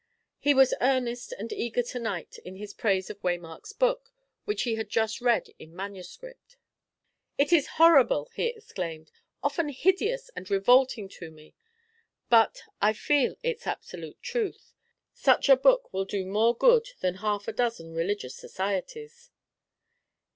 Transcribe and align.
He 0.39 0.55
was 0.55 0.73
earnest 0.81 1.31
and 1.31 1.53
eager 1.53 1.83
to 1.83 1.99
night 1.99 2.39
in 2.43 2.55
his 2.55 2.73
praise 2.73 3.11
of 3.11 3.21
Waymark's 3.21 3.71
book, 3.73 4.09
which 4.45 4.63
he 4.63 4.73
had 4.73 4.89
just 4.89 5.21
read 5.21 5.49
in 5.59 5.75
manuscript. 5.75 6.57
"It 7.37 7.53
is 7.53 7.67
horrible," 7.77 8.27
he 8.33 8.45
exclaimed; 8.45 9.11
"often 9.43 9.69
hideous 9.69 10.29
and 10.35 10.49
revolting 10.49 11.07
to 11.09 11.29
me; 11.29 11.53
but 12.31 12.63
I 12.81 12.93
feel 12.93 13.35
its 13.43 13.67
absolute 13.67 14.19
truth. 14.23 14.73
Such 15.13 15.49
a 15.49 15.55
book 15.55 15.93
will 15.93 16.05
do 16.05 16.25
more 16.25 16.57
good 16.57 16.87
than 17.01 17.17
half 17.17 17.47
a 17.47 17.53
dozen 17.53 17.93
religious 17.93 18.35
societies." 18.35 19.29